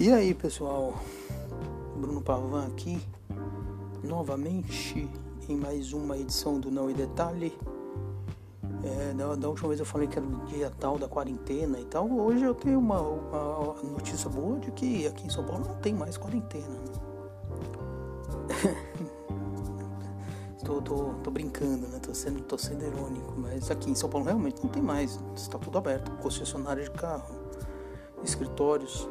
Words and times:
E 0.00 0.12
aí 0.12 0.32
pessoal, 0.32 0.94
Bruno 1.96 2.22
Pavan 2.22 2.68
aqui, 2.68 3.02
novamente 4.04 5.10
em 5.48 5.56
mais 5.56 5.92
uma 5.92 6.16
edição 6.16 6.60
do 6.60 6.70
Não 6.70 6.88
e 6.88 6.94
Detalhe. 6.94 7.52
É, 8.84 9.12
da, 9.12 9.34
da, 9.34 9.48
última 9.48 9.66
vez 9.66 9.80
eu 9.80 9.86
falei 9.86 10.06
que 10.06 10.16
era 10.16 10.24
o 10.24 10.44
dia 10.44 10.70
tal 10.78 11.00
da 11.00 11.08
quarentena 11.08 11.80
e 11.80 11.84
tal. 11.84 12.08
Hoje 12.08 12.44
eu 12.44 12.54
tenho 12.54 12.78
uma, 12.78 13.00
uma 13.00 13.74
notícia 13.82 14.30
boa 14.30 14.60
de 14.60 14.70
que 14.70 15.04
aqui 15.04 15.26
em 15.26 15.30
São 15.30 15.44
Paulo 15.44 15.66
não 15.66 15.74
tem 15.80 15.92
mais 15.92 16.16
quarentena. 16.16 16.78
tô, 20.64 20.80
tô, 20.80 21.14
tô, 21.24 21.30
brincando, 21.32 21.88
né? 21.88 21.98
Tô 21.98 22.14
sendo, 22.14 22.40
tô 22.44 22.56
sendo 22.56 22.84
irônico, 22.84 23.34
mas 23.36 23.68
aqui 23.68 23.90
em 23.90 23.96
São 23.96 24.08
Paulo 24.08 24.26
realmente 24.26 24.62
não 24.62 24.70
tem 24.70 24.80
mais. 24.80 25.18
Está 25.34 25.58
tudo 25.58 25.76
aberto. 25.76 26.08
Concessionária 26.18 26.84
de 26.84 26.90
carro, 26.92 27.34
escritórios, 28.22 29.08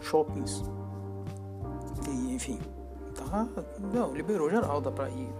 shoppings. 0.00 0.62
E 2.08 2.34
enfim, 2.34 2.58
tá. 3.14 3.46
Não, 3.92 4.12
liberou 4.12 4.50
geral, 4.50 4.80
dá 4.80 4.90
pra 4.90 5.08
ir 5.10 5.32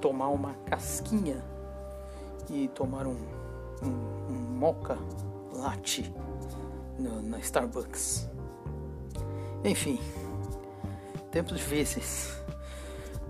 tomar 0.00 0.28
uma 0.28 0.54
casquinha 0.66 1.44
e 2.50 2.68
tomar 2.68 3.06
um, 3.06 3.16
um, 3.82 4.32
um 4.32 4.58
mocha 4.58 4.98
latte 5.52 6.14
no, 6.98 7.22
na 7.22 7.38
Starbucks. 7.38 8.28
Enfim, 9.64 9.98
tempos 11.30 11.56
difíceis. 11.56 12.36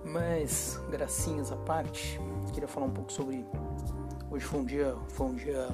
Mas, 0.04 0.80
gracinhas 0.90 1.52
à 1.52 1.56
parte, 1.56 2.18
queria 2.52 2.68
falar 2.68 2.86
um 2.86 2.90
pouco 2.90 3.12
sobre. 3.12 3.44
Hoje 4.30 4.44
foi 4.44 4.60
um 4.60 4.64
dia, 4.64 4.96
foi 5.08 5.26
um 5.26 5.34
dia, 5.34 5.68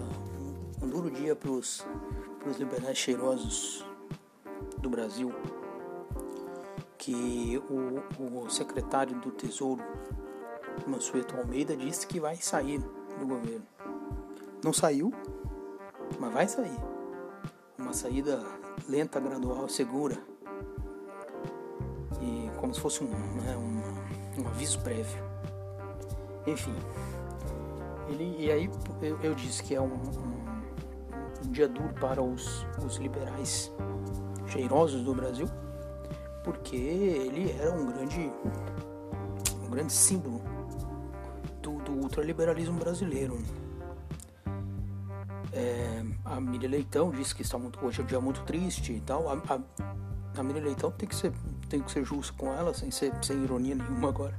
um 0.83 0.89
duro 0.89 1.11
dia 1.11 1.35
para 1.37 1.51
os 1.51 1.85
liberais 2.59 2.99
cheirosos 2.99 3.85
do 4.85 4.91
Brasil, 4.91 5.33
que 6.99 7.59
o, 7.71 8.45
o 8.45 8.51
secretário 8.51 9.19
do 9.19 9.31
Tesouro, 9.31 9.83
Mansueto 10.87 11.35
Almeida, 11.39 11.75
disse 11.75 12.07
que 12.07 12.21
vai 12.21 12.37
sair 12.37 12.81
do 13.19 13.27
governo. 13.27 13.65
Não 14.63 14.75
saiu, 14.75 15.11
mas 16.21 16.33
vai 16.35 16.47
sair. 16.47 16.79
Uma 17.79 17.95
saída 17.95 18.45
lenta, 18.87 19.19
gradual, 19.19 19.69
segura. 19.71 20.19
E 22.21 22.51
como 22.61 22.75
se 22.75 22.81
fosse 22.81 23.03
um, 23.03 23.09
né, 23.09 23.57
um, 23.57 24.43
um 24.43 24.49
aviso 24.49 24.81
prévio. 24.81 25.25
Enfim. 26.47 26.75
Ele, 28.11 28.37
e 28.39 28.53
aí 28.53 28.71
eu, 29.01 29.19
eu 29.23 29.35
disse 29.35 29.63
que 29.63 29.75
é 29.75 29.81
um, 29.81 29.87
um, 29.87 31.47
um 31.47 31.51
dia 31.51 31.69
duro 31.69 31.95
para 31.95 32.23
os, 32.23 32.67
os 32.85 32.97
liberais 32.97 33.73
cheirosos 34.47 35.03
do 35.03 35.15
Brasil, 35.15 35.49
porque 36.43 36.77
ele 36.77 37.53
era 37.53 37.73
um 37.73 37.87
grande, 37.87 38.33
um 39.65 39.71
grande 39.71 39.93
símbolo 39.93 40.41
do, 41.63 41.79
do 41.79 41.93
ultraliberalismo 41.93 42.79
brasileiro. 42.79 43.39
É, 45.53 46.05
a 46.25 46.41
Miriam 46.41 46.71
Leitão 46.71 47.11
disse 47.11 47.35
que 47.35 47.43
está 47.43 47.57
muito, 47.57 47.85
hoje 47.85 48.01
é 48.01 48.05
um 48.05 48.07
dia 48.07 48.21
muito 48.21 48.43
triste 48.43 48.93
e 48.93 49.01
tal. 49.01 49.29
A, 49.29 49.35
a, 49.35 50.41
a 50.41 50.43
Miriam 50.43 50.65
Leitão 50.65 50.91
tem 50.91 51.09
que 51.09 51.15
ser, 51.15 51.33
tem 51.69 51.81
que 51.81 51.91
ser 51.91 52.05
justo 52.05 52.35
com 52.35 52.53
ela, 52.53 52.75
sem, 52.75 52.91
ser, 52.91 53.13
sem 53.23 53.43
ironia 53.43 53.75
nenhuma 53.75 54.09
agora, 54.09 54.39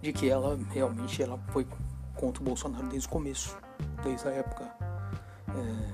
de 0.00 0.12
que 0.12 0.28
ela 0.28 0.58
realmente 0.70 1.22
ela 1.22 1.38
foi 1.48 1.66
contra 2.14 2.42
o 2.42 2.44
Bolsonaro 2.44 2.88
desde 2.88 3.06
o 3.06 3.10
começo, 3.10 3.56
desde 4.02 4.26
a 4.26 4.30
época 4.30 4.64
é, 5.50 5.92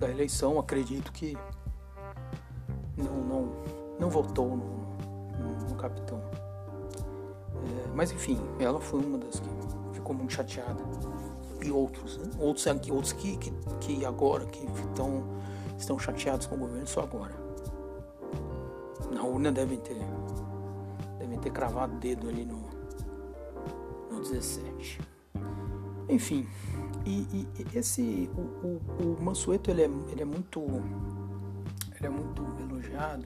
da 0.00 0.08
eleição. 0.08 0.58
Acredito 0.58 1.12
que 1.12 1.36
não, 2.96 3.24
não, 3.24 3.48
não 3.98 4.10
votou 4.10 4.56
no, 4.56 4.64
no, 5.38 5.68
no 5.68 5.74
capitão. 5.76 6.20
É, 7.64 7.88
mas 7.94 8.10
enfim, 8.12 8.38
ela 8.58 8.80
foi 8.80 9.00
uma 9.00 9.18
das 9.18 9.40
que 9.40 9.48
ficou 9.92 10.14
muito 10.14 10.32
chateada. 10.32 10.82
E 11.62 11.70
outros, 11.70 12.18
né? 12.18 12.30
outros, 12.38 12.66
outros 12.90 13.12
que, 13.12 13.36
que, 13.38 13.52
que 13.80 14.04
agora 14.04 14.44
que 14.46 14.64
estão, 14.82 15.24
estão 15.78 15.98
chateados 15.98 16.46
com 16.46 16.54
o 16.54 16.58
governo 16.58 16.86
só 16.86 17.00
agora. 17.00 17.34
Na 19.10 19.22
urna 19.24 19.50
devem 19.50 19.78
ter, 19.78 19.98
devem 21.18 21.38
ter 21.38 21.50
cravado 21.50 21.96
o 21.96 21.98
dedo 21.98 22.28
ali 22.28 22.44
no, 22.44 22.62
no 24.10 24.20
17. 24.20 25.00
Enfim, 26.08 26.46
e, 27.04 27.26
e 27.32 27.48
esse 27.74 28.30
o, 28.36 28.66
o, 28.66 29.16
o 29.16 29.22
Mansueto 29.22 29.70
ele 29.70 29.82
é, 29.82 29.90
ele 30.10 30.22
é 30.22 30.24
muito 30.24 30.60
é 32.06 32.08
muito 32.08 32.42
elogiado 32.60 33.24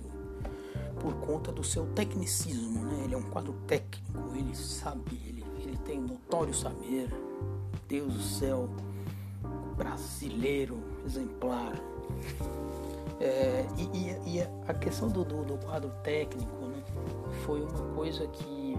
por 1.01 1.15
conta 1.15 1.53
do 1.53 1.63
seu 1.65 1.87
tecnicismo, 1.89 2.85
né? 2.85 3.05
Ele 3.05 3.15
é 3.15 3.17
um 3.17 3.23
quadro 3.23 3.53
técnico, 3.67 4.37
ele 4.37 4.55
sabe, 4.55 5.19
ele, 5.27 5.45
ele 5.59 5.77
tem 5.79 6.01
notório 6.01 6.53
saber, 6.53 7.09
Deus 7.89 8.13
do 8.13 8.23
céu, 8.23 8.69
brasileiro, 9.77 10.79
exemplar. 11.07 11.73
É, 13.19 13.67
e, 13.77 14.37
e, 14.37 14.43
a 14.67 14.75
questão 14.75 15.09
do, 15.09 15.25
do, 15.25 15.45
do, 15.45 15.59
quadro 15.59 15.91
técnico 16.03 16.67
né, 16.67 16.83
foi 17.45 17.63
uma 17.63 17.95
coisa 17.95 18.27
que 18.29 18.75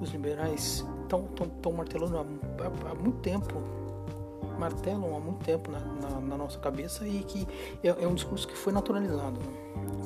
os 0.00 0.10
liberais 0.10 0.84
estão 1.02 1.72
martelando 1.72 2.18
há, 2.18 2.20
há, 2.20 2.90
há 2.90 2.94
muito 2.94 3.18
tempo 3.20 3.54
martelam 4.58 5.16
há 5.16 5.20
muito 5.20 5.44
tempo 5.44 5.70
na, 5.70 5.80
na, 5.80 6.20
na 6.20 6.36
nossa 6.36 6.58
cabeça 6.58 7.06
e 7.06 7.22
que 7.24 7.46
é, 7.82 7.88
é, 7.88 8.06
um 8.06 8.14
discurso 8.14 8.46
que 8.46 8.56
foi 8.56 8.72
naturalizado. 8.72 9.40
Né? 9.40 9.46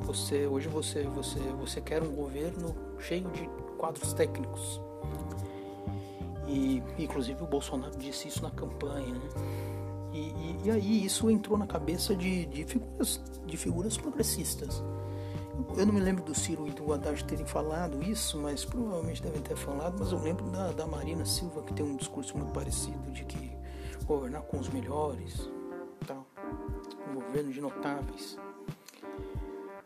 Você 0.05 0.47
hoje 0.47 0.69
você 0.69 1.05
você 1.05 1.39
você 1.61 1.81
quer 1.81 2.03
um 2.03 2.15
governo 2.15 2.75
cheio 2.99 3.29
de 3.31 3.49
quadros 3.77 4.13
técnicos 4.13 4.81
e 6.47 6.83
inclusive 6.99 7.43
o 7.43 7.47
Bolsonaro 7.47 7.97
disse 7.97 8.29
isso 8.29 8.43
na 8.43 8.51
campanha. 8.51 9.15
Né? 9.15 9.29
E, 10.13 10.19
e, 10.19 10.61
e, 10.65 10.71
aí 10.71 11.05
isso 11.05 11.31
entrou 11.31 11.59
na 11.59 11.67
cabeça 11.67 12.17
de, 12.17 12.47
de 12.47 12.65
figuras 12.65 13.21
de 13.47 13.57
figuras 13.57 13.97
progressistas. 13.97 14.83
Eu 15.77 15.85
não 15.85 15.93
me 15.93 16.01
lembro 16.01 16.23
do 16.23 16.35
Ciro 16.35 16.69
e 16.69 16.71
do 16.71 16.93
Haddad 16.93 17.25
terem 17.25 17.45
falado 17.45 18.01
isso, 18.03 18.39
mas 18.39 18.65
provavelmente 18.65 19.23
devem 19.23 19.41
ter 19.41 19.57
falado. 19.57 19.97
Mas 19.99 20.13
eu 20.13 20.19
lembro 20.19 20.45
da, 20.51 20.71
da 20.71 20.87
Marina 20.87 21.25
Silva, 21.25 21.63
que 21.63 21.75
tem 21.75 21.85
um 21.85 21.97
discurso 21.97 22.37
muito 22.37 22.53
parecido, 22.53 23.11
de 23.11 23.25
que 23.25 23.58
governar 24.09 24.43
com 24.43 24.59
os 24.59 24.71
melhores, 24.71 25.51
tal, 26.07 26.27
um 27.11 27.15
governo 27.15 27.53
de 27.53 27.61
notáveis. 27.61 28.39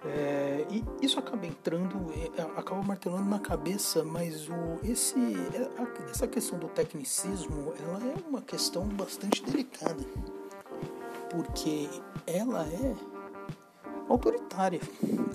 É, 0.05 0.67
e 0.71 0.85
isso 1.01 1.19
acaba 1.19 1.47
entrando, 1.47 2.11
é, 2.37 2.43
acaba 2.59 2.83
martelando 2.83 3.29
na 3.29 3.39
cabeça, 3.39 4.05
mas 4.05 4.49
o, 4.49 4.79
esse, 4.85 5.17
é, 5.17 6.11
essa 6.11 6.27
questão 6.27 6.59
do 6.59 6.69
tecnicismo, 6.69 7.73
ela 7.81 7.99
é 8.05 8.29
uma 8.29 8.41
questão 8.41 8.87
bastante 8.89 9.45
delicada, 9.45 10.05
porque 11.31 11.89
ela 12.27 12.65
é 12.67 12.95
autoritária. 14.09 14.81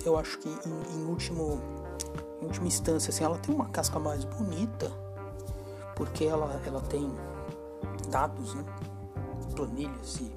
Eu 0.04 0.18
acho 0.18 0.38
que 0.38 0.48
em, 0.48 0.98
em 0.98 1.04
último, 1.06 1.60
em 2.42 2.46
última 2.46 2.66
instância, 2.66 3.10
assim, 3.10 3.24
ela 3.24 3.38
tem 3.38 3.54
uma 3.54 3.68
casca 3.68 3.98
mais 3.98 4.24
bonita, 4.24 4.90
porque 5.96 6.24
ela, 6.24 6.60
ela 6.66 6.80
tem 6.82 7.10
dados, 8.10 8.54
né? 8.54 8.64
Planilhas 9.58 10.20
e 10.20 10.32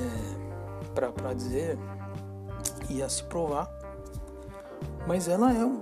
é, 0.00 0.94
para 0.94 1.34
dizer 1.34 1.76
e 2.88 3.02
a 3.02 3.08
se 3.08 3.24
provar, 3.24 3.68
mas 5.06 5.26
ela 5.26 5.52
é 5.52 5.64
um, 5.64 5.80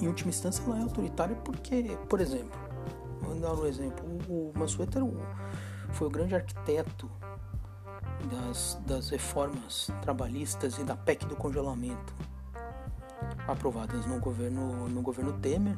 em 0.00 0.06
última 0.06 0.30
instância 0.30 0.62
ela 0.64 0.78
é 0.78 0.82
autoritária 0.82 1.34
porque, 1.36 1.98
por 2.08 2.20
exemplo, 2.20 2.58
vou 3.20 3.34
dar 3.40 3.54
um 3.54 3.66
exemplo, 3.66 4.06
o, 4.28 4.50
o 4.50 4.58
Mansueto 4.58 5.12
foi 5.92 6.06
o 6.06 6.10
grande 6.10 6.36
arquiteto 6.36 7.10
das, 8.30 8.78
das 8.86 9.10
reformas 9.10 9.90
trabalhistas 10.00 10.78
e 10.78 10.84
da 10.84 10.96
PEC 10.96 11.26
do 11.26 11.34
congelamento 11.34 12.14
aprovadas 13.48 14.06
no 14.06 14.20
governo, 14.20 14.88
no 14.88 15.02
governo 15.02 15.32
Temer 15.40 15.76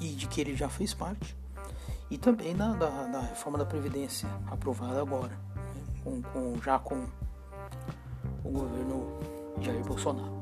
e, 0.00 0.06
e 0.06 0.14
de 0.14 0.28
que 0.28 0.40
ele 0.40 0.54
já 0.54 0.68
fez 0.68 0.94
parte 0.94 1.36
e 2.10 2.16
também 2.16 2.56
da, 2.56 2.72
da, 2.72 3.06
da 3.06 3.20
reforma 3.20 3.58
da 3.58 3.66
Previdência, 3.66 4.28
aprovada 4.50 5.00
agora, 5.00 5.38
né, 5.54 5.82
com, 6.02 6.22
com, 6.22 6.62
já 6.62 6.78
com 6.78 7.06
o 8.44 8.50
governo 8.50 9.18
Jair 9.60 9.84
Bolsonaro. 9.84 10.38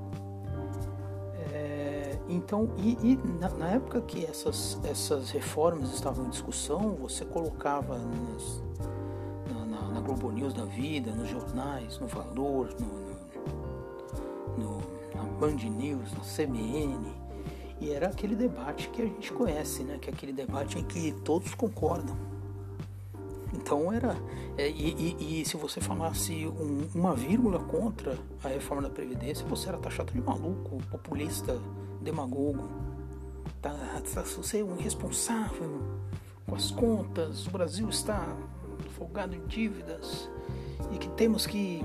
É, 1.52 2.16
então, 2.28 2.70
e, 2.76 2.92
e 3.02 3.16
na, 3.40 3.48
na, 3.50 3.68
época 3.70 4.00
que 4.00 4.24
essas, 4.24 4.78
essas 4.84 5.30
reformas 5.30 5.92
estavam 5.92 6.26
em 6.26 6.30
discussão, 6.30 6.94
você 7.00 7.24
colocava 7.24 7.98
nas, 7.98 8.62
na, 9.52 9.66
na, 9.66 9.88
na, 9.88 10.00
Globo 10.00 10.30
News 10.30 10.54
da 10.54 10.64
vida, 10.64 11.10
nos 11.12 11.28
jornais, 11.28 11.98
no 11.98 12.06
Valor, 12.06 12.68
no, 12.78 12.86
no, 14.56 14.78
no 14.78 14.96
na 15.14 15.22
Band 15.38 15.56
News, 15.56 16.12
na 16.12 16.20
CBN, 16.20 17.25
e 17.80 17.90
era 17.90 18.08
aquele 18.08 18.34
debate 18.34 18.88
que 18.88 19.02
a 19.02 19.04
gente 19.04 19.32
conhece, 19.32 19.82
né? 19.82 19.98
Que 20.00 20.10
é 20.10 20.12
aquele 20.12 20.32
debate 20.32 20.78
em 20.78 20.84
que 20.84 21.12
todos 21.24 21.54
concordam. 21.54 22.16
Então 23.52 23.92
era. 23.92 24.16
É, 24.56 24.68
e, 24.68 25.16
e, 25.18 25.40
e, 25.40 25.44
se 25.44 25.56
você 25.56 25.80
falasse 25.80 26.46
um, 26.46 26.88
uma 26.94 27.14
vírgula 27.14 27.58
contra 27.58 28.18
a 28.42 28.48
reforma 28.48 28.82
da 28.82 28.90
Previdência, 28.90 29.46
você 29.46 29.68
era 29.68 29.78
taxado 29.78 30.12
de 30.12 30.20
maluco, 30.20 30.78
populista, 30.90 31.60
demagogo. 32.00 32.68
Tá, 33.60 33.74
tá, 34.14 34.22
você 34.22 34.60
é 34.60 34.64
um 34.64 34.76
irresponsável 34.78 35.80
com 36.46 36.54
as 36.54 36.70
contas, 36.70 37.46
o 37.46 37.50
Brasil 37.50 37.88
está 37.88 38.36
folgado 38.96 39.34
em 39.34 39.44
dívidas 39.46 40.30
e 40.92 40.98
que 40.98 41.08
temos 41.10 41.46
que. 41.46 41.84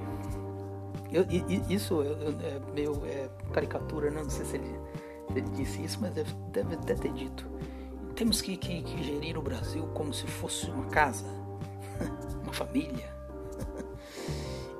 Eu, 1.11 1.25
isso 1.69 2.01
é 2.01 2.61
meio 2.73 3.05
é 3.05 3.29
caricatura, 3.51 4.09
né? 4.09 4.21
não 4.23 4.29
sei 4.29 4.45
se 4.45 4.55
ele, 4.55 4.79
ele 5.35 5.49
disse 5.49 5.83
isso, 5.83 5.97
mas 6.01 6.13
deve, 6.13 6.33
deve 6.51 6.75
até 6.75 6.95
ter 6.95 7.11
dito. 7.13 7.45
Temos 8.15 8.41
que, 8.41 8.57
que, 8.57 8.81
que 8.83 9.03
gerir 9.03 9.37
o 9.37 9.41
Brasil 9.41 9.87
como 9.93 10.13
se 10.13 10.27
fosse 10.27 10.69
uma 10.69 10.85
casa, 10.85 11.25
uma 12.43 12.53
família. 12.53 13.09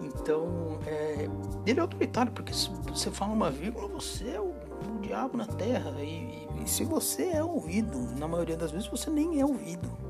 Então, 0.04 0.80
é, 0.86 1.30
ele 1.66 1.80
é 1.80 1.82
autoritário, 1.82 2.32
porque 2.32 2.54
se 2.54 2.70
você 2.88 3.12
fala 3.12 3.34
uma 3.34 3.52
vírgula, 3.52 3.88
você 3.88 4.30
é 4.30 4.42
o, 4.42 4.50
o 4.50 5.00
diabo 5.02 5.38
na 5.38 5.46
terra. 5.46 5.92
E, 6.00 6.48
e, 6.62 6.68
se 6.68 6.84
você 6.84 7.30
é 7.30 7.44
ouvido, 7.44 7.98
na 8.18 8.28
maioria 8.28 8.58
das 8.58 8.72
vezes 8.72 8.88
você 8.88 9.10
nem 9.10 9.40
é 9.40 9.46
ouvido. 9.46 9.90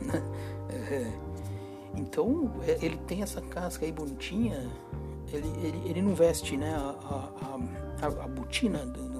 Né? 0.00 0.22
É, 0.70 1.12
então, 1.96 2.52
é, 2.66 2.78
ele 2.80 2.96
tem 2.98 3.22
essa 3.22 3.40
casca 3.40 3.84
aí 3.84 3.90
bonitinha, 3.90 4.70
ele, 5.32 5.48
ele, 5.66 5.90
ele 5.90 6.02
não 6.02 6.14
veste 6.14 6.56
né, 6.56 6.72
a, 6.74 6.94
a, 7.04 8.06
a, 8.06 8.24
a 8.24 8.28
botina 8.28 8.86
do, 8.86 9.17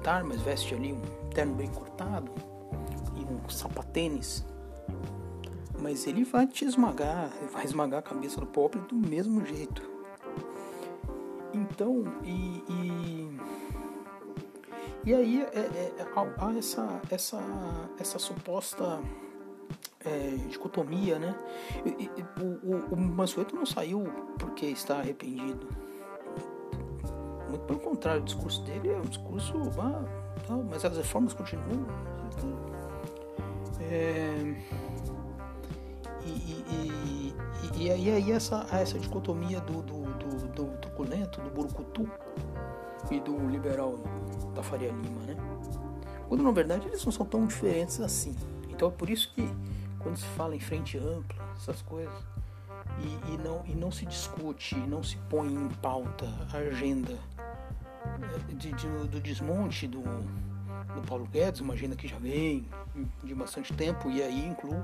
militar, 0.00 0.24
mas 0.24 0.40
veste 0.40 0.74
ali 0.74 0.92
um 0.92 1.28
terno 1.30 1.54
bem 1.54 1.68
cortado 1.68 2.32
e 3.14 3.24
um 3.24 3.48
sapatênis. 3.48 4.44
Mas 5.78 6.06
ele 6.06 6.24
vai 6.24 6.46
te 6.46 6.64
esmagar, 6.64 7.30
vai 7.52 7.64
esmagar 7.64 8.00
a 8.00 8.02
cabeça 8.02 8.40
do 8.40 8.46
pobre 8.46 8.80
do 8.80 8.94
mesmo 8.94 9.44
jeito. 9.44 9.88
Então, 11.52 12.04
e, 12.24 12.64
e, 12.68 13.38
e 15.04 15.14
aí 15.14 15.42
é, 15.42 15.58
é, 15.58 15.92
há 16.14 16.58
essa, 16.58 17.00
essa, 17.10 17.40
essa 17.98 18.18
suposta 18.18 19.00
é, 20.04 20.36
dicotomia, 20.48 21.18
né? 21.18 21.34
O, 22.40 22.44
o, 22.44 22.94
o 22.94 22.96
Mansueto 22.96 23.54
não 23.54 23.66
saiu 23.66 24.04
porque 24.38 24.66
está 24.66 24.98
arrependido. 24.98 25.89
Pelo 27.70 27.78
contrário, 27.78 28.22
o 28.22 28.24
discurso 28.24 28.62
dele 28.62 28.88
é 28.88 28.96
um 28.96 29.02
discurso. 29.02 29.54
Ah, 29.78 30.02
não, 30.48 30.64
mas 30.64 30.84
as 30.84 30.96
reformas 30.96 31.32
continuam. 31.32 31.86
É, 33.80 34.56
e, 36.26 37.32
e, 37.76 37.90
aí 37.92 38.32
essa, 38.32 38.66
essa 38.72 38.98
dicotomia 38.98 39.60
do, 39.60 39.82
do, 39.82 40.02
do, 40.14 40.48
do 40.48 40.78
truculento, 40.78 41.40
do 41.40 41.50
burucutu 41.50 42.10
e 43.08 43.20
do 43.20 43.36
liberal 43.48 44.00
da 44.52 44.64
Faria 44.64 44.90
Lima, 44.90 45.22
né? 45.22 45.36
Quando 46.28 46.42
na 46.42 46.50
verdade 46.50 46.88
eles 46.88 47.04
não 47.04 47.12
são 47.12 47.24
tão 47.24 47.46
diferentes 47.46 48.00
assim. 48.00 48.34
Então 48.68 48.88
é 48.88 48.90
por 48.90 49.08
isso 49.08 49.32
que 49.32 49.48
quando 50.00 50.16
se 50.16 50.26
fala 50.26 50.56
em 50.56 50.60
frente 50.60 50.98
ampla, 50.98 51.54
essas 51.56 51.80
coisas, 51.82 52.12
e, 52.98 53.32
e, 53.32 53.38
não, 53.38 53.62
e 53.64 53.76
não 53.76 53.92
se 53.92 54.04
discute, 54.06 54.74
não 54.74 55.04
se 55.04 55.16
põe 55.28 55.46
em 55.46 55.68
pauta 55.80 56.26
a 56.52 56.56
agenda 56.56 57.16
de, 58.54 58.72
de, 58.72 58.86
do 59.08 59.20
desmonte 59.20 59.86
do, 59.86 60.02
do 60.02 61.02
Paulo 61.06 61.26
Guedes, 61.26 61.60
uma 61.60 61.74
agenda 61.74 61.96
que 61.96 62.08
já 62.08 62.18
vem 62.18 62.66
de 63.22 63.34
bastante 63.34 63.72
tempo, 63.74 64.10
e 64.10 64.22
aí 64.22 64.46
inclui 64.46 64.76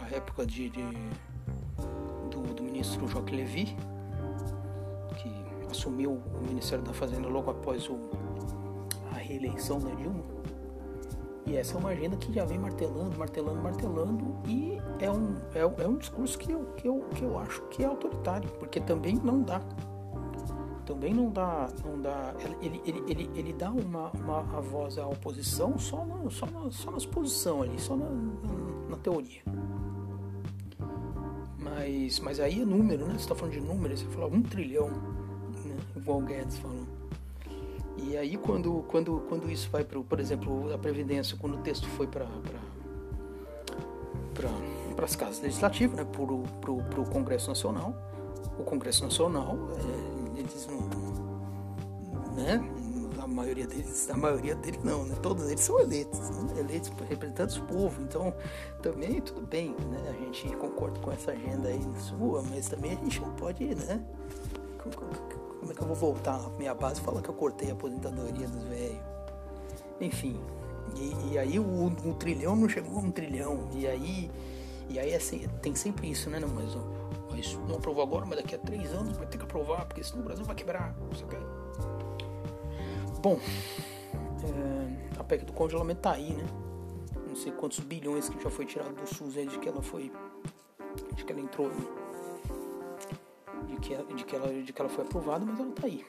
a 0.00 0.14
época 0.14 0.46
de, 0.46 0.70
de 0.70 0.82
do, 2.30 2.54
do, 2.54 2.62
ministro 2.62 3.06
Joaquim 3.08 3.36
Levy, 3.36 3.76
que 5.16 5.32
assumiu 5.70 6.12
o 6.12 6.46
Ministério 6.46 6.84
da 6.84 6.92
Fazenda 6.92 7.28
logo 7.28 7.50
após 7.50 7.88
a 9.12 9.18
reeleição 9.18 9.78
da 9.78 9.90
Dilma 9.94 10.38
e 11.48 11.56
essa 11.56 11.76
é 11.76 11.78
uma 11.78 11.88
agenda 11.88 12.14
que 12.14 12.30
já 12.30 12.44
vem 12.44 12.58
martelando, 12.58 13.18
martelando, 13.18 13.62
martelando 13.62 14.36
e 14.46 14.78
é 15.00 15.10
um, 15.10 15.34
é, 15.54 15.60
é 15.60 15.88
um 15.88 15.96
discurso 15.96 16.36
que 16.36 16.52
eu, 16.52 16.64
que, 16.76 16.86
eu, 16.86 17.00
que 17.14 17.22
eu 17.22 17.38
acho 17.38 17.62
que 17.68 17.82
é 17.82 17.86
autoritário, 17.86 18.50
porque 18.58 18.78
também 18.78 19.18
não 19.24 19.40
dá. 19.40 19.62
Também 20.88 21.12
não 21.12 21.28
dá, 21.28 21.68
não 21.84 22.00
dá. 22.00 22.34
Ele, 22.62 22.80
ele, 22.82 23.04
ele, 23.06 23.30
ele 23.34 23.52
dá 23.52 23.70
uma, 23.70 24.10
uma 24.12 24.38
a 24.56 24.60
voz 24.62 24.96
à 24.96 25.06
oposição 25.06 25.78
só 25.78 26.02
na, 26.06 26.30
só 26.30 26.46
na, 26.46 26.70
só 26.70 26.90
na 26.90 26.96
exposição 26.96 27.60
ali, 27.60 27.78
só 27.78 27.94
na, 27.94 28.08
na, 28.08 28.88
na 28.88 28.96
teoria. 28.96 29.42
Mas, 31.58 32.18
mas 32.20 32.40
aí 32.40 32.62
é 32.62 32.64
número, 32.64 33.04
né? 33.04 33.12
Você 33.12 33.20
está 33.20 33.34
falando 33.34 33.52
de 33.52 33.60
números, 33.60 34.00
você 34.00 34.06
fala 34.06 34.28
um 34.28 34.40
trilhão, 34.40 34.88
né? 34.88 35.76
igual 35.94 36.20
o 36.20 36.22
Guedes 36.22 36.56
falou. 36.56 36.86
E 37.98 38.16
aí 38.16 38.38
quando, 38.38 38.82
quando, 38.88 39.22
quando 39.28 39.50
isso 39.50 39.68
vai 39.68 39.84
para, 39.84 40.00
por 40.00 40.18
exemplo, 40.18 40.72
a 40.72 40.78
Previdência, 40.78 41.36
quando 41.38 41.56
o 41.56 41.60
texto 41.60 41.86
foi 41.86 42.06
para 42.06 42.26
para 44.96 45.04
as 45.04 45.14
casas 45.14 45.42
legislativas, 45.42 45.98
né, 45.98 46.04
para 46.04 46.22
o 46.22 47.10
Congresso 47.10 47.48
Nacional, 47.48 47.94
o 48.58 48.62
Congresso 48.62 49.04
Nacional, 49.04 49.58
é, 49.76 50.07
eles 50.38 50.68
né, 52.34 52.60
a 53.18 53.26
maioria 53.26 53.66
deles, 53.66 54.08
a 54.10 54.16
maioria 54.16 54.54
deles 54.54 54.82
não, 54.84 55.04
né, 55.04 55.16
todos 55.22 55.48
eles 55.50 55.60
são 55.60 55.80
eleitos, 55.80 56.30
né, 56.30 56.60
eleitos 56.60 56.92
representantes 57.08 57.56
do 57.56 57.62
povo, 57.62 58.00
então 58.02 58.32
também 58.82 59.20
tudo 59.20 59.46
bem, 59.46 59.70
né, 59.90 60.02
a 60.08 60.12
gente 60.12 60.56
concorda 60.56 60.98
com 61.00 61.10
essa 61.10 61.32
agenda 61.32 61.68
aí 61.68 61.80
sua, 62.00 62.42
mas 62.42 62.68
também 62.68 62.92
a 62.92 62.96
gente 62.96 63.20
não 63.20 63.32
pode, 63.34 63.74
né, 63.74 64.00
como 65.60 65.72
é 65.72 65.74
que 65.74 65.82
eu 65.82 65.86
vou 65.86 65.96
voltar 65.96 66.40
na 66.40 66.48
minha 66.50 66.74
base 66.74 67.00
e 67.00 67.04
falar 67.04 67.20
que 67.20 67.28
eu 67.28 67.34
cortei 67.34 67.70
a 67.70 67.72
aposentadoria 67.72 68.48
dos 68.48 68.62
velhos? 68.64 69.02
Enfim, 70.00 70.40
e, 70.96 71.32
e 71.32 71.38
aí 71.38 71.58
o, 71.58 71.86
o, 71.86 72.14
trilhão 72.14 72.56
não 72.56 72.68
chegou 72.68 72.98
a 72.98 73.02
um 73.02 73.10
trilhão. 73.10 73.68
E 73.74 73.86
aí, 73.86 74.30
e 74.88 74.98
aí 74.98 75.14
assim, 75.14 75.46
tem 75.60 75.74
sempre 75.74 76.10
isso, 76.10 76.30
né? 76.30 76.38
Não, 76.38 76.48
mas, 76.48 76.74
mas 77.30 77.54
não 77.68 77.76
aprovou 77.76 78.02
agora, 78.02 78.26
mas 78.26 78.38
daqui 78.38 78.54
a 78.54 78.58
três 78.58 78.92
anos 78.92 79.16
vai 79.16 79.26
ter 79.26 79.38
que 79.38 79.44
aprovar, 79.44 79.86
porque 79.86 80.02
senão 80.02 80.22
o 80.22 80.24
Brasil 80.24 80.44
vai 80.44 80.56
quebrar. 80.56 80.94
Bom, 83.20 83.38
é, 84.44 85.18
a 85.18 85.24
PEC 85.24 85.44
do 85.44 85.52
congelamento 85.52 86.00
tá 86.00 86.12
aí, 86.12 86.32
né? 86.32 86.46
Não 87.26 87.36
sei 87.36 87.52
quantos 87.52 87.80
bilhões 87.80 88.28
que 88.28 88.42
já 88.42 88.50
foi 88.50 88.64
tirado 88.64 88.94
do 88.94 89.06
SUS 89.06 89.34
de 89.34 89.58
que 89.58 89.68
ela 89.68 89.82
foi. 89.82 90.12
de 91.14 91.24
que 91.24 91.32
ela 91.32 91.40
entrou. 91.40 91.68
Né? 91.68 92.08
de 93.68 93.76
que, 93.76 94.14
de 94.14 94.24
que, 94.24 94.36
ela, 94.36 94.48
de 94.48 94.72
que 94.72 94.80
ela 94.80 94.88
foi 94.88 95.04
aprovada, 95.04 95.44
mas 95.44 95.58
ela 95.58 95.68
está 95.68 95.86
aí, 95.86 96.04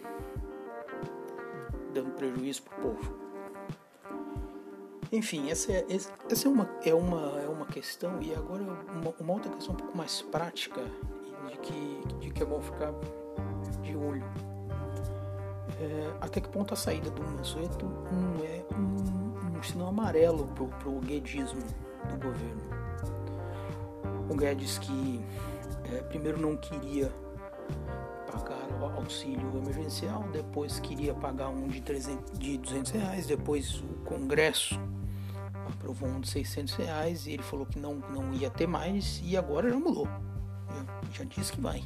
dando 1.93 2.11
prejuízo 2.11 2.63
para 2.63 2.79
o 2.79 2.81
povo. 2.81 3.28
Enfim, 5.11 5.49
essa, 5.49 5.71
é, 5.71 5.85
essa 5.89 6.47
é, 6.47 6.51
uma, 6.51 6.69
é, 6.85 6.93
uma, 6.93 7.41
é 7.41 7.47
uma 7.47 7.65
questão, 7.65 8.21
e 8.21 8.33
agora 8.33 8.61
uma, 8.61 9.13
uma 9.19 9.33
outra 9.33 9.51
questão 9.51 9.73
um 9.73 9.77
pouco 9.77 9.97
mais 9.97 10.21
prática, 10.21 10.81
de 11.49 11.57
que, 11.57 12.01
de 12.19 12.29
que 12.29 12.43
é 12.43 12.45
bom 12.45 12.61
ficar 12.61 12.93
de 13.81 13.95
olho. 13.95 14.23
É, 15.81 16.13
até 16.21 16.39
que 16.39 16.49
ponto 16.49 16.75
a 16.75 16.77
saída 16.77 17.09
do 17.09 17.23
Mansueto 17.23 17.85
não 17.85 18.45
é 18.45 18.63
um, 18.75 19.57
um 19.57 19.63
sinal 19.63 19.87
amarelo 19.87 20.45
para 20.47 20.89
o 20.89 20.99
guedismo 20.99 21.63
do 22.09 22.17
governo. 22.17 22.61
O 24.29 24.35
Guedes 24.35 24.77
que 24.77 25.25
é, 25.91 26.03
primeiro 26.03 26.39
não 26.39 26.55
queria 26.55 27.11
pagar 28.31 28.67
o 28.79 28.85
auxílio 28.85 29.49
emergencial, 29.57 30.23
depois 30.31 30.79
queria 30.79 31.15
pagar 31.15 31.49
um 31.49 31.67
de, 31.67 31.81
300, 31.81 32.37
de 32.37 32.57
200 32.59 32.91
reais, 32.91 33.25
depois 33.25 33.81
o 33.81 34.05
Congresso 34.05 34.79
aprovou 35.79 36.09
um 36.09 36.19
de 36.19 36.27
600 36.27 36.75
reais 36.75 37.25
e 37.25 37.31
ele 37.31 37.43
falou 37.43 37.65
que 37.65 37.79
não, 37.79 37.95
não 37.95 38.33
ia 38.33 38.49
ter 38.49 38.67
mais 38.67 39.21
e 39.23 39.37
agora 39.37 39.69
já 39.69 39.79
mudou. 39.79 40.07
Já, 41.13 41.23
disse 41.23 41.53
que 41.53 41.61
vai. 41.61 41.81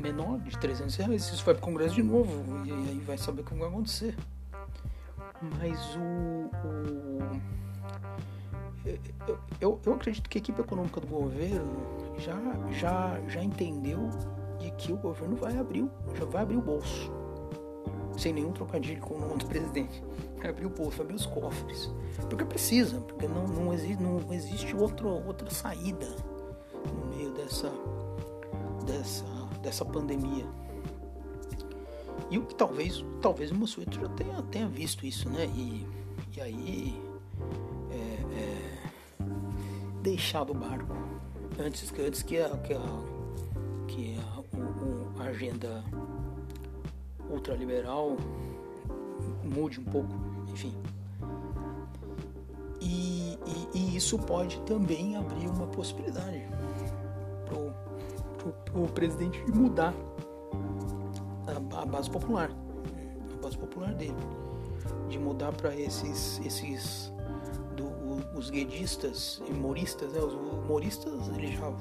Menor 0.00 0.38
de 0.40 0.56
300 0.58 0.94
reais, 0.96 1.32
isso 1.32 1.44
vai 1.44 1.54
para 1.54 1.62
o 1.62 1.64
Congresso 1.64 1.94
de 1.94 2.02
novo 2.02 2.66
e 2.66 2.70
aí 2.70 3.02
vai 3.04 3.16
saber 3.16 3.40
o 3.40 3.44
que 3.44 3.54
vai 3.54 3.68
acontecer. 3.68 4.14
Mas 5.40 5.96
o, 5.96 6.50
o 6.66 7.58
eu, 9.60 9.80
eu 9.84 9.94
acredito 9.94 10.28
que 10.28 10.38
a 10.38 10.40
equipe 10.40 10.60
econômica 10.60 11.00
do 11.00 11.06
governo 11.06 12.16
já, 12.18 12.36
já, 12.72 13.20
já 13.26 13.42
entendeu 13.42 14.08
de 14.58 14.70
que 14.72 14.92
o 14.92 14.96
governo 14.96 15.36
vai 15.36 15.58
abrir, 15.58 15.88
já 16.14 16.24
vai 16.24 16.42
abrir 16.42 16.56
o 16.56 16.62
bolso. 16.62 17.17
Sem 18.18 18.32
nenhum 18.32 18.52
trocadilho 18.52 19.00
com 19.00 19.14
o 19.14 19.20
nome 19.20 19.36
do 19.36 19.46
presidente. 19.46 20.02
Abrir 20.42 20.66
o 20.66 20.90
vai 20.90 21.00
abrir 21.00 21.14
os 21.14 21.26
cofres. 21.26 21.90
Porque 22.28 22.44
precisa, 22.44 23.00
porque 23.00 23.26
não, 23.26 23.46
não 23.46 23.72
existe, 23.72 24.02
não 24.02 24.32
existe 24.32 24.76
outro, 24.76 25.08
outra 25.08 25.48
saída 25.50 26.06
no 26.86 27.16
meio 27.16 27.32
dessa, 27.32 27.72
dessa, 28.84 29.24
dessa 29.62 29.84
pandemia. 29.84 30.46
E 32.30 32.38
o 32.38 32.44
que 32.44 32.54
talvez, 32.54 33.04
talvez 33.22 33.50
o 33.50 33.54
Mossueto 33.54 34.00
já 34.00 34.08
tenha, 34.10 34.42
tenha 34.42 34.68
visto 34.68 35.06
isso, 35.06 35.30
né? 35.30 35.46
E, 35.46 35.86
e 36.36 36.40
aí 36.40 37.02
é, 37.90 38.40
é, 38.40 39.24
deixado 40.02 40.50
o 40.50 40.54
barco 40.54 40.94
antes, 41.58 41.92
antes 41.98 42.22
que 42.22 42.38
a, 42.38 42.50
que 42.58 42.74
a, 42.74 42.80
que 43.86 44.18
a, 44.18 44.40
o, 44.56 45.20
a 45.20 45.24
agenda 45.24 45.84
ultraliberal 47.38 48.16
mude 49.44 49.80
um 49.80 49.84
pouco, 49.84 50.14
enfim. 50.52 50.74
E, 52.80 53.38
e, 53.46 53.78
e, 53.78 53.96
isso 53.96 54.18
pode 54.18 54.60
também 54.60 55.16
abrir 55.16 55.48
uma 55.48 55.66
possibilidade 55.66 56.46
para 57.46 58.80
o 58.80 58.88
presidente 58.88 59.42
mudar 59.50 59.94
a, 61.46 61.82
a, 61.82 61.86
base 61.86 62.10
popular, 62.10 62.50
a 63.32 63.42
base 63.42 63.58
popular 63.58 63.92
dele, 63.94 64.14
de 65.08 65.18
mudar 65.18 65.52
para 65.52 65.74
esses, 65.74 66.40
esses 66.44 67.12
do, 67.76 67.84
o, 67.84 68.22
os 68.36 68.48
guedistas, 68.48 69.42
humoristas, 69.48 70.12
né? 70.12 70.20
os 70.20 70.34
humoristas 70.34 71.28
ele 71.36 71.56
já 71.56 71.72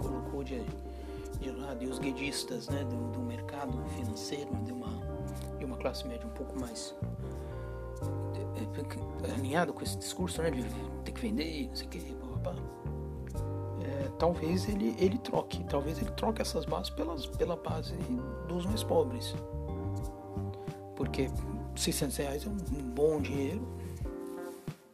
colocou 0.00 0.42
de, 0.42 0.60
de 1.44 1.50
lado, 1.50 1.84
e 1.84 1.86
os 1.86 1.98
guedistas 1.98 2.68
né? 2.68 2.82
do, 2.84 3.10
do 3.12 3.20
mercado 3.20 3.84
financeiro, 3.96 4.50
de 4.64 4.72
uma, 4.72 4.88
de 5.58 5.64
uma 5.64 5.76
classe 5.76 6.06
média 6.06 6.26
um 6.26 6.30
pouco 6.30 6.58
mais 6.58 6.94
é, 8.34 9.32
alinhado 9.32 9.72
com 9.72 9.82
esse 9.82 9.96
discurso 9.98 10.40
né, 10.42 10.50
de 10.50 10.64
ter 11.04 11.12
que 11.12 11.20
vender, 11.20 11.68
não 11.68 11.76
sei 11.76 11.86
o 11.86 11.90
que, 11.90 11.98
é, 13.82 14.08
talvez 14.18 14.68
ele, 14.68 14.96
ele 14.98 15.18
troque, 15.18 15.62
talvez 15.64 15.98
ele 15.98 16.10
troque 16.12 16.40
essas 16.40 16.64
bases 16.64 16.90
pelas, 16.90 17.26
pela 17.26 17.56
base 17.56 17.94
dos 18.48 18.64
mais 18.64 18.82
pobres. 18.82 19.34
Porque 20.96 21.28
600 21.76 22.16
reais 22.16 22.46
é 22.46 22.48
um 22.48 22.56
bom 22.90 23.20
dinheiro, 23.20 23.66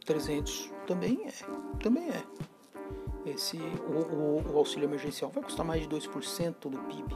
300 0.04 0.70
também 0.86 1.26
é, 1.26 1.32
também 1.80 2.10
é. 2.10 2.22
Esse, 3.26 3.58
o, 3.58 4.14
o, 4.14 4.52
o 4.54 4.58
auxílio 4.58 4.86
emergencial 4.86 5.30
vai 5.30 5.42
custar 5.42 5.64
mais 5.64 5.82
de 5.82 5.88
2% 5.88 6.54
do 6.68 6.78
PIB. 6.78 7.14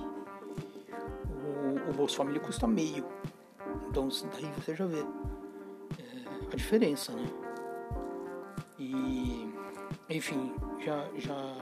O, 1.29 1.91
o 1.91 1.95
Bolsa 1.95 2.17
Família 2.17 2.41
custa 2.41 2.67
meio. 2.67 3.05
Então 3.89 4.09
daí 4.33 4.51
você 4.57 4.75
já 4.75 4.87
vê 4.87 5.01
é, 5.01 6.53
a 6.53 6.57
diferença, 6.57 7.13
né? 7.13 7.27
E 8.79 9.49
enfim, 10.11 10.55
já, 10.85 11.09
já 11.17 11.57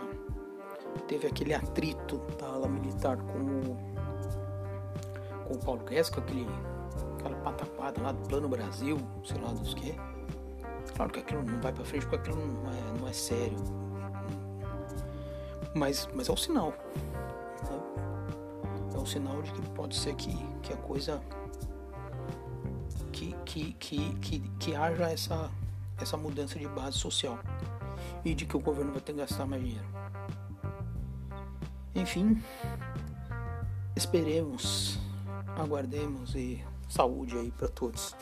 teve 1.07 1.27
aquele 1.27 1.55
atrito 1.55 2.19
da 2.39 2.47
ala 2.47 2.69
militar 2.69 3.17
com 3.17 3.39
o, 3.39 3.77
com 5.47 5.55
o 5.55 5.59
Paulo 5.59 5.85
Guedes, 5.85 6.11
com 6.11 6.21
aquele, 6.21 6.47
aquela 7.19 7.37
pataquada 7.37 8.03
lá 8.03 8.13
do 8.13 8.29
Plano 8.29 8.49
Brasil, 8.49 8.99
sei 9.25 9.41
lá 9.41 9.53
dos 9.53 9.75
que. 9.75 9.95
Claro 10.97 11.13
que 11.13 11.21
aquilo 11.21 11.43
não 11.45 11.61
vai 11.61 11.73
para 11.73 11.85
frente 11.85 12.07
porque 12.07 12.17
aquilo 12.17 12.45
não 12.45 12.71
é, 12.71 13.01
não 13.01 13.09
é 13.09 13.13
sério. 13.13 13.82
Mas, 15.75 16.09
mas 16.15 16.29
é 16.29 16.33
um 16.33 16.37
sinal. 16.37 16.75
É 18.95 18.99
um 18.99 19.07
sinal 19.07 19.41
de 19.43 19.53
que 19.53 19.63
pode 19.71 19.97
ser 19.97 20.15
que, 20.15 20.35
que 20.63 20.73
a 20.73 20.77
coisa. 20.77 21.23
Que, 23.11 23.35
que, 23.45 23.73
que, 23.75 24.15
que, 24.17 24.39
que 24.59 24.75
haja 24.75 25.11
essa, 25.11 25.51
essa 25.99 26.17
mudança 26.17 26.59
de 26.59 26.67
base 26.67 26.99
social 26.99 27.39
e 28.25 28.35
de 28.35 28.47
que 28.47 28.57
o 28.57 28.61
governo 28.61 28.93
vai 28.93 29.01
ter 29.01 29.13
que 29.13 29.19
gastar 29.19 29.47
mais 29.47 29.63
dinheiro. 29.63 29.87
Enfim, 31.95 32.43
esperemos, 33.95 34.99
aguardemos 35.57 36.35
e 36.35 36.65
saúde 36.89 37.37
aí 37.37 37.51
para 37.51 37.69
todos. 37.69 38.17